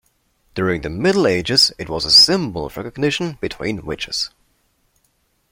[0.55, 4.31] During the Middle Ages it was a symbol of recognition between witches.